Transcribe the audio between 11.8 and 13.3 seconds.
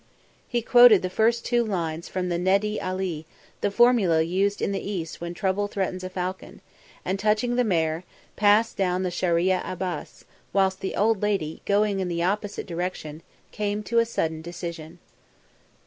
in the opposite direction,